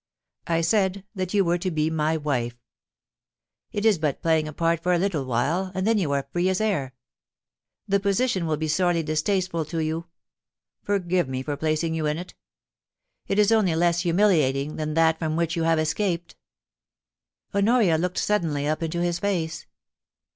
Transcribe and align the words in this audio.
I 0.47 0.61
said 0.61 1.05
that 1.13 1.35
you 1.35 1.45
were 1.45 1.59
to 1.59 1.69
be 1.69 1.91
my 1.91 2.17
wife. 2.17 2.55
It 3.71 3.85
is 3.85 3.99
but 3.99 4.23
playing 4.23 4.47
a 4.47 4.51
part 4.51 4.81
for 4.81 4.93
a 4.93 4.97
little 4.97 5.25
while, 5.25 5.69
and 5.75 5.85
then 5.85 5.99
you 5.99 6.11
are 6.13 6.27
free 6.31 6.49
as 6.49 6.59
air. 6.59 6.95
The 7.87 7.99
position 7.99 8.47
will 8.47 8.57
be 8.57 8.67
sorely 8.67 9.03
distasteful 9.03 9.63
to 9.65 9.77
you. 9.77 10.07
Forgive 10.81 11.29
me 11.29 11.43
for 11.43 11.55
placing 11.55 11.93
you 11.93 12.07
in 12.07 12.17
it 12.17 12.33
It 13.27 13.37
is 13.37 13.51
only 13.51 13.75
less 13.75 13.99
humiliating 13.99 14.75
than 14.77 14.95
that 14.95 15.19
from 15.19 15.35
which 15.35 15.55
you 15.55 15.65
have 15.65 15.77
escaped* 15.77 16.35
Honoria 17.53 17.99
looked 17.99 18.17
suddenly 18.17 18.65
up 18.67 18.81
into 18.81 19.01
his 19.03 19.19
face. 19.19 19.67